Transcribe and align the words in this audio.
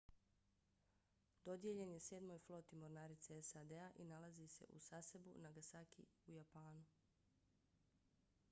dodijeljen 1.47 1.91
je 1.93 1.99
sedmoj 2.05 2.39
floti 2.45 2.75
mornarice 2.83 3.37
sad-a 3.49 3.91
i 3.95 4.05
nalazi 4.13 4.47
se 4.55 4.65
u 4.69 4.79
sasebu 4.89 5.33
nagasaki 5.47 6.07
u 6.27 6.31
japanu 6.39 6.85